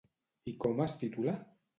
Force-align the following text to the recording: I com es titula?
I 0.51 0.53
com 0.63 0.81
es 0.85 0.95
titula? 1.03 1.35